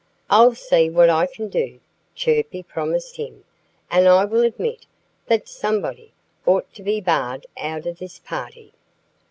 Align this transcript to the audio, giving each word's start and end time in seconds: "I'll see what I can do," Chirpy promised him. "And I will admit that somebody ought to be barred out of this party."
"I'll 0.31 0.55
see 0.55 0.89
what 0.89 1.11
I 1.11 1.27
can 1.27 1.47
do," 1.47 1.79
Chirpy 2.15 2.63
promised 2.63 3.17
him. 3.17 3.43
"And 3.91 4.07
I 4.07 4.25
will 4.25 4.41
admit 4.41 4.87
that 5.27 5.47
somebody 5.47 6.11
ought 6.43 6.73
to 6.73 6.81
be 6.81 6.99
barred 6.99 7.45
out 7.55 7.85
of 7.85 7.99
this 7.99 8.17
party." 8.17 8.73